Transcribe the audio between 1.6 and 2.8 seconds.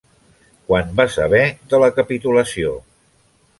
de la capitulació.